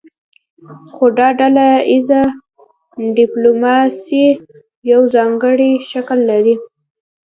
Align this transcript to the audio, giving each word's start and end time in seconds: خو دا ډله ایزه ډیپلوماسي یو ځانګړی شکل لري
خو 0.93 1.05
دا 1.17 1.27
ډله 1.39 1.67
ایزه 1.91 2.21
ډیپلوماسي 3.17 4.25
یو 4.91 5.01
ځانګړی 5.15 5.71
شکل 5.89 6.19
لري 6.31 6.55